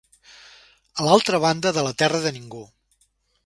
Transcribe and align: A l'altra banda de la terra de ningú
A 1.03 1.05
l'altra 1.09 1.41
banda 1.45 1.75
de 1.77 1.85
la 1.89 1.95
terra 2.03 2.25
de 2.27 2.35
ningú 2.39 2.67